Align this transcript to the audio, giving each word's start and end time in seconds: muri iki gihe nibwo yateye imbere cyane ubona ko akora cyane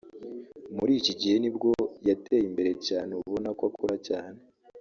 muri 0.75 0.91
iki 0.99 1.13
gihe 1.19 1.35
nibwo 1.39 1.69
yateye 2.07 2.43
imbere 2.49 2.71
cyane 2.87 3.11
ubona 3.19 3.49
ko 3.59 3.63
akora 3.69 3.95
cyane 4.09 4.39